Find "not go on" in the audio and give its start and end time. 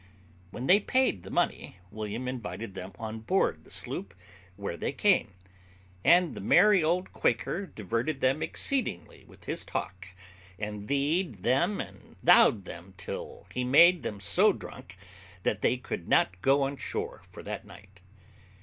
16.09-16.77